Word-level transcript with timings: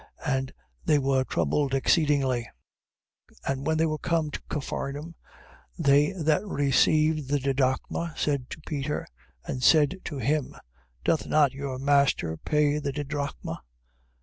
And 0.25 0.51
they 0.83 0.97
were 0.97 1.23
troubled 1.23 1.75
exceedingly. 1.75 2.49
17:23. 3.45 3.51
And 3.53 3.67
when 3.67 3.77
they 3.77 3.85
were 3.85 3.99
come 3.99 4.31
to 4.31 4.41
Capharnaum, 4.49 5.13
they 5.77 6.11
that 6.13 6.43
received 6.43 7.29
the 7.29 7.37
didrachmas, 7.37 8.15
came 8.25 8.47
to 8.49 8.59
Peter, 8.61 9.05
and 9.45 9.61
said 9.61 9.99
to 10.05 10.17
him: 10.17 10.55
Doth 11.03 11.27
not 11.27 11.51
your 11.51 11.77
master 11.77 12.35
pay 12.35 12.79
the 12.79 12.91
didrachma? 12.91 13.59